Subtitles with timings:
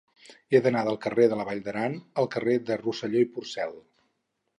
[0.51, 3.77] He d'anar del carrer de la Vall d'Aran al carrer de Rosselló i Porcel.